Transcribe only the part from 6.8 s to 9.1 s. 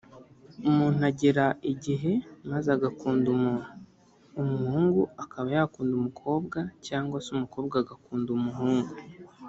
cyangwa se umukobwa agakunda umuhungu